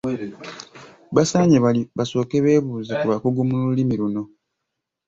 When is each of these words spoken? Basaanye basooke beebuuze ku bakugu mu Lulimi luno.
Basaanye 1.15 1.57
basooke 1.97 2.37
beebuuze 2.43 2.93
ku 2.99 3.05
bakugu 3.11 3.41
mu 3.49 3.55
Lulimi 3.65 3.95
luno. 4.01 4.23